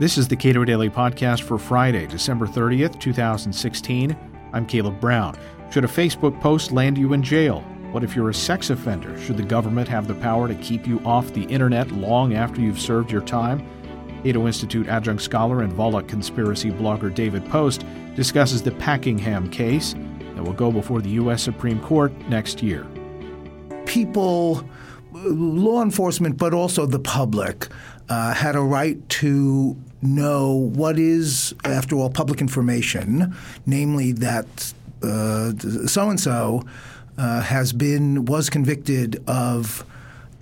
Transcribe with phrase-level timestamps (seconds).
[0.00, 4.16] This is the Cato Daily Podcast for Friday, December 30th, 2016.
[4.54, 5.36] I'm Caleb Brown.
[5.70, 7.60] Should a Facebook post land you in jail?
[7.92, 9.20] What if you're a sex offender?
[9.20, 12.80] Should the government have the power to keep you off the internet long after you've
[12.80, 13.62] served your time?
[14.24, 19.94] Cato Institute adjunct scholar and Volokh conspiracy blogger David Post discusses the Packingham case
[20.34, 21.42] that will go before the U.S.
[21.42, 22.86] Supreme Court next year.
[23.84, 24.66] People,
[25.12, 27.68] law enforcement, but also the public,
[28.08, 33.34] uh, had a right to know what is, after all, public information,
[33.66, 36.62] namely that so and so
[37.18, 39.84] has been was convicted of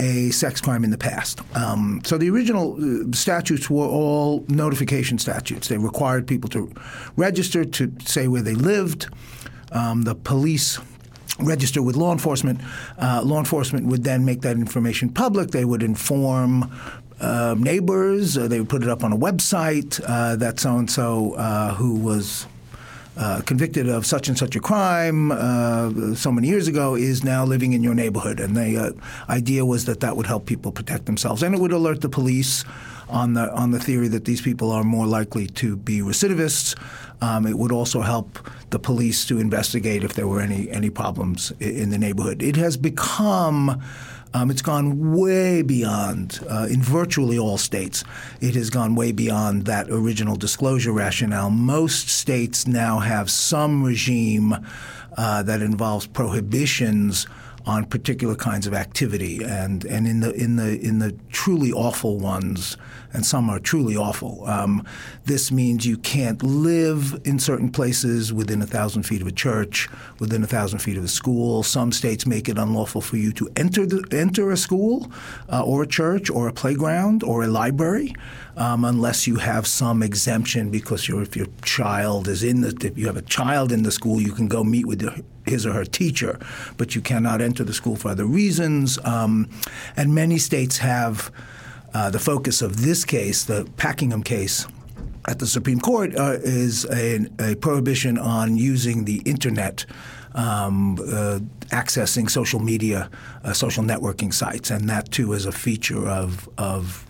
[0.00, 1.40] a sex crime in the past.
[1.56, 5.68] Um, so the original uh, statutes were all notification statutes.
[5.68, 6.72] They required people to
[7.16, 9.08] register to say where they lived.
[9.72, 10.78] Um, the police
[11.40, 12.60] register with law enforcement.
[12.98, 15.50] Uh, law enforcement would then make that information public.
[15.50, 16.70] They would inform
[17.20, 18.34] uh, neighbors.
[18.34, 21.34] They would put it up on a website uh, that so and so
[21.76, 22.46] who was
[23.16, 27.44] uh, convicted of such and such a crime uh, so many years ago is now
[27.44, 28.38] living in your neighborhood.
[28.38, 28.94] And the
[29.28, 32.64] idea was that that would help people protect themselves, and it would alert the police
[33.08, 36.76] on the on the theory that these people are more likely to be recidivists.
[37.20, 38.38] Um, it would also help
[38.70, 42.42] the police to investigate if there were any any problems in the neighborhood.
[42.42, 43.82] It has become
[44.34, 48.04] um, it's gone way beyond, uh, in virtually all states,
[48.40, 51.50] it has gone way beyond that original disclosure rationale.
[51.50, 54.54] Most states now have some regime
[55.16, 57.26] uh, that involves prohibitions
[57.68, 62.18] on particular kinds of activity, and and in the in the in the truly awful
[62.18, 62.78] ones,
[63.12, 64.46] and some are truly awful.
[64.46, 64.86] Um,
[65.26, 69.86] this means you can't live in certain places within a thousand feet of a church,
[70.18, 71.62] within a thousand feet of a school.
[71.62, 75.12] Some states make it unlawful for you to enter the, enter a school,
[75.52, 78.14] uh, or a church, or a playground, or a library,
[78.56, 83.06] um, unless you have some exemption because if your child is in the if you
[83.06, 85.84] have a child in the school, you can go meet with the, his or her
[85.84, 86.38] teacher,
[86.76, 88.98] but you cannot enter the school for other reasons.
[89.04, 89.50] Um,
[89.96, 91.30] and many states have
[91.94, 94.66] uh, the focus of this case, the Packingham case,
[95.28, 99.84] at the Supreme Court uh, is a, a, prohibition on using the internet
[100.34, 101.40] um, uh,
[101.70, 103.10] accessing social media,
[103.44, 107.06] uh, social networking sites, and that too is a feature of of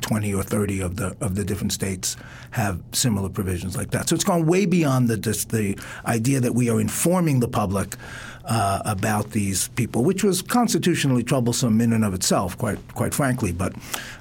[0.00, 2.16] 20 or 30 of the of the different states
[2.52, 4.08] have similar provisions like that.
[4.08, 7.96] So it's gone way beyond the the idea that we are informing the public
[8.44, 13.52] uh, about these people, which was constitutionally troublesome in and of itself, quite quite frankly.
[13.52, 13.74] But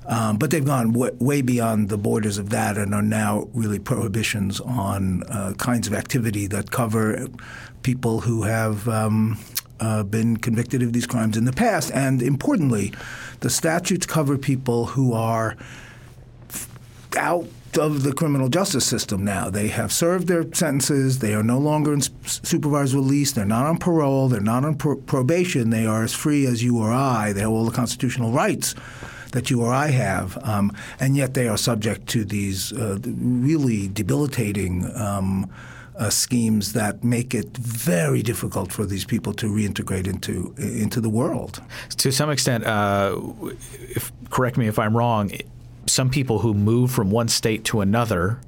[0.08, 3.80] um, but they've gone w- way beyond the borders of that and are now really
[3.80, 7.28] prohibitions on uh, kinds of activity that cover
[7.84, 8.88] people who have.
[8.88, 9.38] Um,
[9.82, 11.90] uh, been convicted of these crimes in the past.
[11.94, 12.94] And importantly,
[13.40, 15.56] the statutes cover people who are
[17.18, 17.48] out
[17.78, 19.50] of the criminal justice system now.
[19.50, 21.20] They have served their sentences.
[21.20, 23.32] They are no longer in supervised release.
[23.32, 24.28] They're not on parole.
[24.28, 25.70] They're not on probation.
[25.70, 27.34] They are as free as you or I.
[27.34, 28.76] They have all the constitutional rights
[29.32, 33.88] that you or I have, um, and yet they are subject to these uh, really
[33.88, 34.90] debilitating.
[34.96, 35.52] Um,
[36.00, 41.10] uh, schemes that make it very difficult for these people to reintegrate into into the
[41.10, 41.62] world.
[41.98, 43.20] To some extent, uh,
[43.82, 45.30] if, correct me if I'm wrong
[45.90, 48.40] some people who moved from one state to another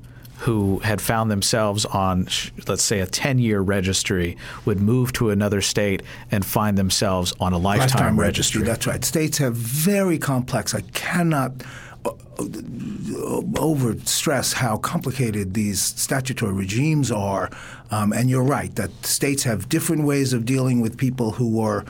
[0.41, 2.27] who had found themselves on,
[2.67, 4.35] let's say, a 10 year registry
[4.65, 6.01] would move to another state
[6.31, 8.61] and find themselves on a lifetime, lifetime registry.
[8.61, 8.63] registry.
[8.63, 9.05] That's right.
[9.05, 11.63] States have very complex, I cannot
[12.03, 12.09] uh,
[12.39, 17.51] uh, over stress how complicated these statutory regimes are.
[17.91, 21.85] Um, and you're right that states have different ways of dealing with people who are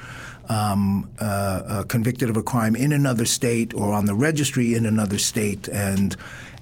[0.52, 4.86] um, uh, uh, convicted of a crime in another state or on the registry in
[4.86, 6.18] another state, and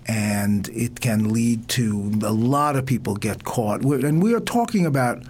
[0.05, 3.81] and it can lead to a lot of people get caught.
[3.81, 5.23] We're, and we are talking about.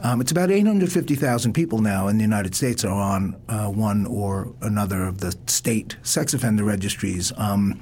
[0.00, 4.52] Um, it's about 850,000 people now in the United States are on uh, one or
[4.60, 7.32] another of the state sex offender registries.
[7.38, 7.80] Um,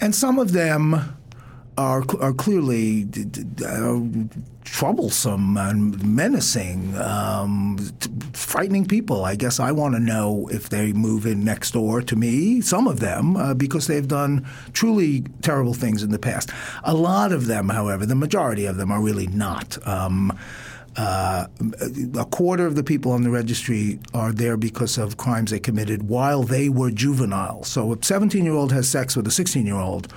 [0.00, 1.16] and some of them
[1.78, 3.06] are, are clearly
[3.66, 4.00] uh,
[4.64, 7.78] troublesome and menacing, um,
[8.32, 9.24] frightening people.
[9.24, 12.86] I guess I want to know if they move in next door to me, some
[12.88, 16.50] of them, uh, because they've done truly terrible things in the past.
[16.84, 19.78] A lot of them, however, the majority of them are really not.
[19.86, 20.36] Um,
[20.96, 21.46] uh,
[22.18, 26.08] a quarter of the people on the registry are there because of crimes they committed
[26.08, 27.62] while they were juvenile.
[27.64, 30.12] So, a 17 year old has sex with a 16 year old,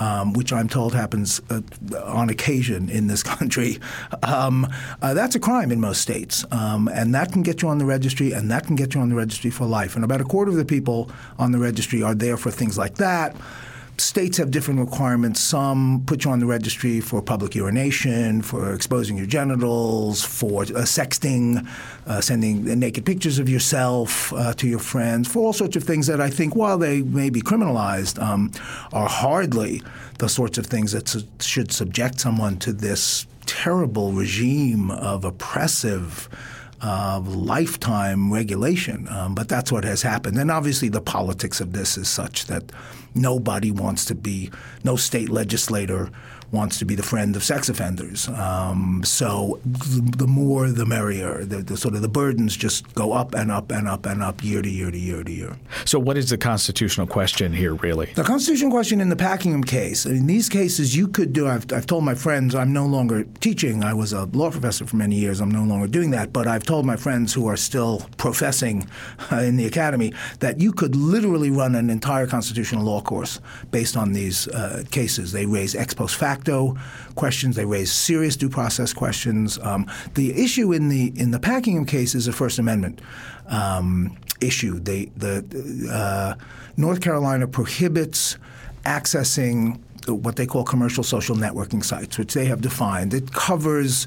[0.00, 1.60] um, which I'm told happens uh,
[2.04, 3.78] on occasion in this country,
[4.22, 4.66] um,
[5.02, 6.44] uh, that's a crime in most states.
[6.50, 9.08] Um, and that can get you on the registry, and that can get you on
[9.08, 9.94] the registry for life.
[9.94, 12.96] And about a quarter of the people on the registry are there for things like
[12.96, 13.36] that.
[14.00, 15.40] States have different requirements.
[15.40, 20.84] Some put you on the registry for public urination, for exposing your genitals, for uh,
[20.84, 21.66] sexting,
[22.06, 26.06] uh, sending naked pictures of yourself uh, to your friends, for all sorts of things
[26.06, 28.52] that I think, while they may be criminalized, um,
[28.92, 29.82] are hardly
[30.18, 36.28] the sorts of things that su- should subject someone to this terrible regime of oppressive
[36.80, 39.08] of lifetime regulation.
[39.08, 40.38] Um, but that's what has happened.
[40.38, 42.70] And obviously, the politics of this is such that
[43.14, 44.50] nobody wants to be,
[44.84, 46.10] no state legislator
[46.50, 48.28] wants to be the friend of sex offenders.
[48.28, 51.44] Um, so the, the, more, the merrier.
[51.44, 54.42] The, the, sort of the burdens just go up and up and up and up
[54.42, 55.56] year to year to year to year.
[55.84, 58.06] So what is the constitutional question here, really?
[58.14, 60.06] The constitutional question in the Packingham case.
[60.06, 61.46] In these cases, you could do.
[61.46, 63.84] I've, I've told my friends I'm no longer teaching.
[63.84, 65.40] I was a law professor for many years.
[65.40, 66.32] I'm no longer doing that.
[66.32, 68.88] But I've told my friends who are still professing
[69.30, 73.40] uh, in the academy that you could literally run an entire constitutional law course
[73.70, 75.32] based on these uh, cases.
[75.32, 76.76] They raise ex post facto facto
[77.14, 77.56] questions.
[77.56, 79.58] They raise serious due process questions.
[79.58, 83.00] Um, the issue in the in the Packingham case is a First Amendment
[83.48, 84.78] um, issue.
[84.78, 85.44] They, the
[85.92, 86.42] uh,
[86.76, 88.36] North Carolina prohibits
[88.84, 89.80] accessing
[90.14, 93.14] what they call commercial social networking sites, which they have defined.
[93.14, 94.06] It covers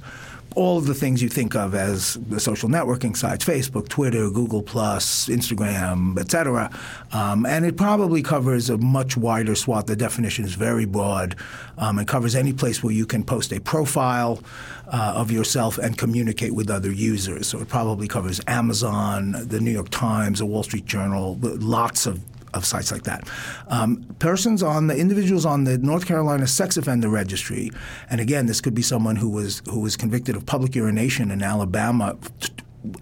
[0.56, 4.62] all of the things you think of as the social networking sites Facebook, Twitter, Google,
[4.62, 6.70] Instagram, etc.
[7.12, 9.86] Um, and it probably covers a much wider swath.
[9.86, 11.36] The definition is very broad.
[11.78, 14.44] Um, it covers any place where you can post a profile
[14.88, 17.48] uh, of yourself and communicate with other users.
[17.48, 22.22] So it probably covers Amazon, the New York Times, the Wall Street Journal, lots of
[22.54, 23.28] of sites like that.
[23.68, 27.72] Um, persons on the individuals on the North Carolina Sex Offender Registry,
[28.10, 31.42] and again, this could be someone who was who was convicted of public urination in
[31.42, 32.18] Alabama.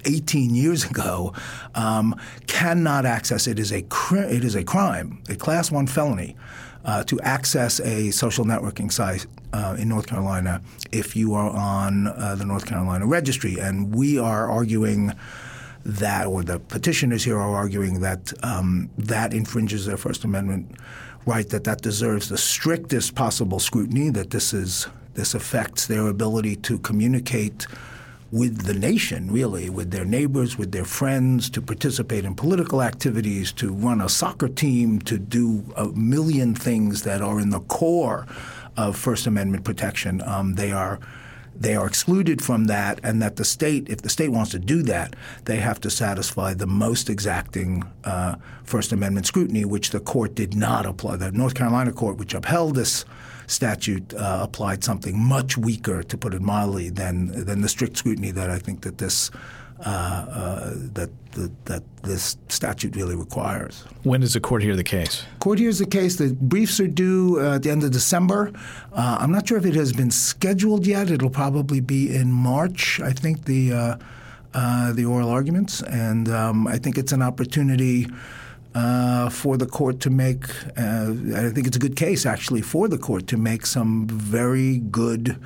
[0.03, 1.33] 18 years ago,
[1.73, 2.13] um,
[2.47, 6.35] cannot access it is a it is a crime, a class one felony,
[6.83, 10.61] uh, to access a social networking site uh, in North Carolina
[10.91, 15.13] if you are on uh, the North Carolina registry, and we are arguing
[15.89, 20.75] that, or the petitioners here are arguing that um, that infringes their First Amendment
[21.25, 26.55] right, that that deserves the strictest possible scrutiny, that this is this affects their ability
[26.55, 27.67] to communicate
[28.31, 33.51] with the nation, really, with their neighbors, with their friends, to participate in political activities,
[33.51, 38.27] to run a soccer team, to do a million things that are in the core
[38.77, 40.21] of First Amendment protection.
[40.21, 40.99] Um, they are
[41.55, 44.81] they are excluded from that, and that the state, if the state wants to do
[44.83, 45.15] that,
[45.45, 50.55] they have to satisfy the most exacting uh, First Amendment scrutiny, which the court did
[50.55, 51.17] not apply.
[51.17, 53.05] The North Carolina court, which upheld this
[53.47, 58.31] statute, uh, applied something much weaker, to put it mildly, than than the strict scrutiny
[58.31, 59.31] that I think that this
[59.79, 63.83] that, that, that this statute really requires.
[64.03, 65.23] When does the court hear the case?
[65.39, 66.15] Court hears the case.
[66.15, 68.51] The briefs are due uh, at the end of December.
[68.93, 71.11] Uh, I'm not sure if it has been scheduled yet.
[71.11, 72.99] It'll probably be in March.
[72.99, 73.97] I think the uh,
[74.53, 78.07] uh, the oral arguments, and um, I think it's an opportunity.
[79.31, 80.45] for the court to make,
[80.77, 85.37] I think it's a good case actually for the court to make some very good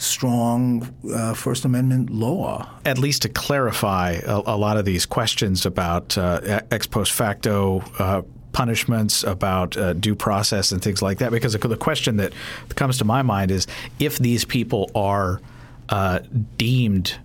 [0.00, 2.68] strong uh, First Amendment law.
[2.84, 7.82] At least to clarify a, a lot of these questions about uh, ex post facto.
[7.98, 12.32] Uh, punishments about uh, due process and things like that because the question that
[12.74, 13.64] comes to my mind is
[14.00, 15.40] if these people are
[15.88, 16.18] uh,
[16.58, 17.16] deemed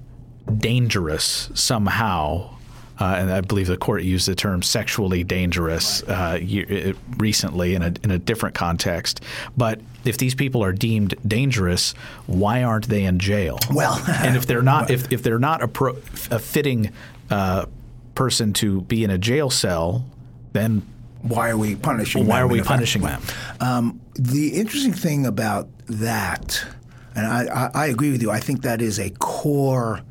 [0.59, 2.54] dangerous somehow
[2.99, 6.39] uh, and I believe the court used the term sexually dangerous uh,
[7.17, 9.21] recently in a, in a different context.
[9.57, 11.93] But if these people are deemed dangerous,
[12.25, 13.59] why aren't they in jail?
[13.71, 15.97] Well, and if they're not, if, if they're not a, pro,
[16.31, 16.91] a fitting
[17.29, 17.65] uh,
[18.13, 20.05] person to be in a jail cell,
[20.53, 20.83] then
[21.21, 22.27] why are we punishing?
[22.27, 23.21] Why them are we punishing them?
[23.59, 26.63] Um, the interesting thing about that,
[27.15, 28.29] and I, I, I agree with you.
[28.31, 30.01] I think that is a core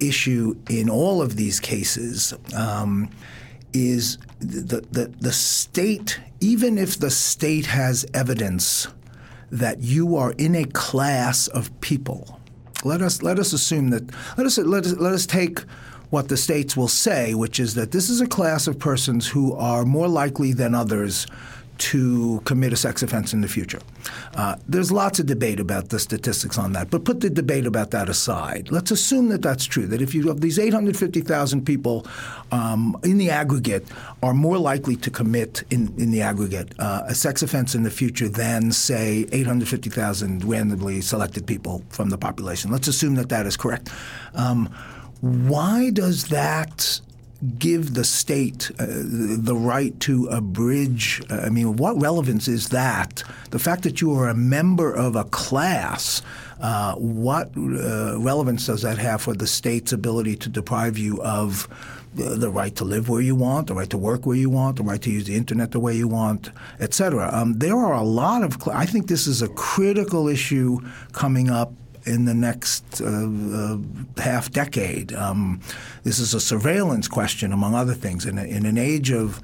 [0.00, 3.08] issue in all of these cases um,
[3.72, 8.88] is the, the, the state, even if the state has evidence
[9.50, 12.40] that you are in a class of people,
[12.84, 14.04] let us let us assume that
[14.36, 15.60] let us let us, let us take
[16.10, 19.54] what the states will say, which is that this is a class of persons who
[19.54, 21.26] are more likely than others
[21.78, 23.80] to commit a sex offense in the future.
[24.34, 27.90] Uh, there's lots of debate about the statistics on that, but put the debate about
[27.90, 28.70] that aside.
[28.70, 32.06] Let's assume that that's true, that if you have these 850,000 people
[32.52, 33.86] um, in the aggregate
[34.22, 37.90] are more likely to commit in, in the aggregate uh, a sex offense in the
[37.90, 42.70] future than, say, 850,000 randomly selected people from the population.
[42.70, 43.90] Let's assume that that is correct.
[44.34, 44.72] Um,
[45.20, 47.00] why does that
[47.58, 51.22] give the state uh, the right to abridge.
[51.30, 53.22] I mean, what relevance is that?
[53.50, 56.22] The fact that you are a member of a class,
[56.60, 61.68] uh, what uh, relevance does that have for the state's ability to deprive you of
[62.14, 64.82] the right to live where you want, the right to work where you want, the
[64.82, 66.50] right to use the internet the way you want,
[66.80, 67.28] et cetera?
[67.30, 68.54] Um, there are a lot of.
[68.54, 70.80] Cl- I think this is a critical issue
[71.12, 71.72] coming up
[72.06, 73.78] in the next uh, uh,
[74.18, 75.12] half decade.
[75.12, 75.60] Um,
[76.04, 78.24] this is a surveillance question, among other things.
[78.24, 79.42] In, a, in, an age of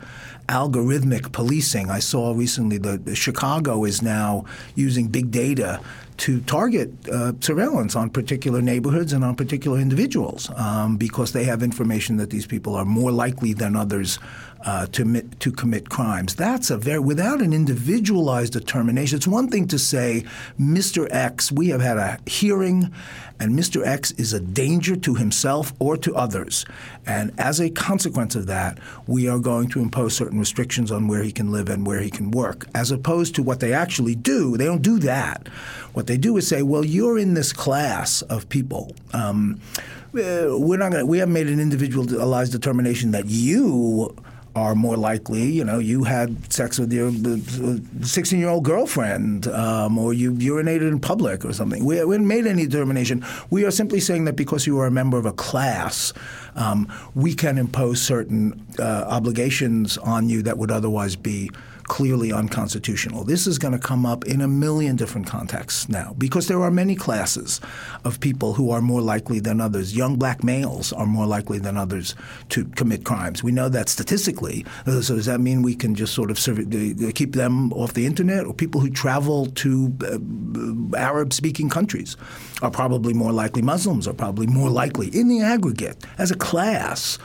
[0.48, 5.80] algorithmic policing, I saw recently that Chicago is now using big data
[6.18, 11.62] to target uh, surveillance on particular neighborhoods and on particular individuals um, because they have
[11.62, 14.18] information that these people are more likely than others
[14.64, 16.34] uh, to, to commit crimes.
[16.34, 20.24] That's a very, without an individualized determination, it's one thing to say,
[20.58, 21.08] Mr.
[21.10, 22.92] X, we have had a hearing,
[23.40, 23.84] and Mr.
[23.84, 26.64] X is a danger to himself or to others.
[27.06, 31.22] And as a consequence of that, we are going to impose certain restrictions on where
[31.22, 34.56] he can live and where he can work, as opposed to what they actually do.
[34.56, 35.48] They don't do that.
[35.92, 38.94] What they do is say, well, you're in this class of people.
[39.12, 39.60] Um,
[40.14, 41.06] uh, we're not going.
[41.06, 44.14] We haven't made an individualized determination that you
[44.54, 47.10] are more likely, you know, you had sex with your
[48.02, 51.84] 16 year old girlfriend um, or you urinated in public or something.
[51.84, 53.24] We, haven't made any determination.
[53.50, 56.12] We are simply saying that because you are a member of a class,
[56.54, 61.50] um, we can impose certain uh, obligations on you that would otherwise be
[61.84, 63.24] clearly unconstitutional.
[63.24, 66.70] This is going to come up in a million different contexts now because there are
[66.70, 67.60] many classes
[68.04, 69.96] of people who are more likely than others.
[69.96, 72.14] Young black males are more likely than others
[72.50, 73.42] to commit crimes.
[73.42, 74.64] We know that statistically.
[74.86, 77.94] Uh, so does that mean we can just sort of serve, uh, keep them off
[77.94, 78.46] the internet?
[78.46, 82.16] Or people who travel to uh, Arab-speaking countries
[82.62, 83.62] are probably more likely.
[83.62, 87.18] Muslims are probably more likely in the aggregate as a class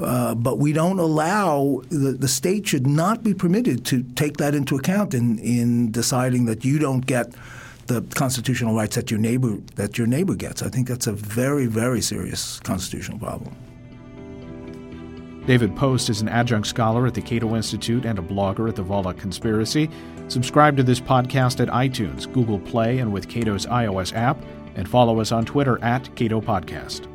[0.00, 4.54] uh, but we don't allow the, the state should not be permitted to take that
[4.54, 7.32] into account in, in deciding that you don't get
[7.86, 10.62] the constitutional rights that your neighbor that your neighbor gets.
[10.62, 13.56] I think that's a very very serious constitutional problem.
[15.46, 18.84] David Post is an adjunct scholar at the Cato Institute and a blogger at the
[18.84, 19.88] Volokh Conspiracy.
[20.28, 24.38] Subscribe to this podcast at iTunes, Google Play, and with Cato's iOS app,
[24.74, 27.08] and follow us on Twitter at Cato Podcast.